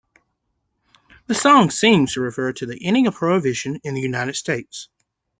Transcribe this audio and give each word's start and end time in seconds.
The 1.27 1.35
song 1.35 1.69
seems 1.69 2.15
to 2.15 2.21
refer 2.21 2.53
to 2.53 2.65
the 2.65 2.83
ending 2.83 3.05
of 3.05 3.13
Prohibition 3.13 3.79
in 3.83 3.93
the 3.93 4.01
United 4.01 4.33
States. 4.35 4.89